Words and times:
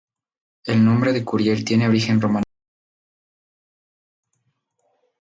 El 0.65 0.83
nombre 0.83 1.13
de 1.13 1.23
Curiel 1.23 1.63
tiene 1.63 1.87
origen 1.87 2.19
romano. 2.19 2.43